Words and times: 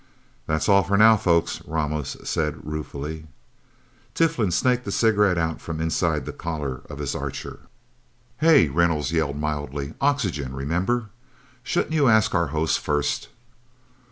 "That's 0.47 0.67
all 0.67 0.81
for 0.81 0.97
now, 0.97 1.15
folks," 1.15 1.61
Ramos 1.63 2.17
said 2.23 2.65
ruefully. 2.65 3.27
Tiflin 4.15 4.49
snaked 4.49 4.87
a 4.87 4.91
cigarette 4.91 5.37
out 5.37 5.61
from 5.61 5.79
inside 5.79 6.25
the 6.25 6.33
collar 6.33 6.81
of 6.89 6.97
his 6.97 7.13
Archer. 7.13 7.59
"Hey!" 8.39 8.67
Reynolds 8.67 9.09
said 9.09 9.39
mildly. 9.39 9.93
"Oxygen, 10.01 10.55
remember? 10.55 11.09
Shouldn't 11.61 11.93
you 11.93 12.07
ask 12.09 12.33
our 12.33 12.47
host, 12.47 12.79
first?" 12.79 13.29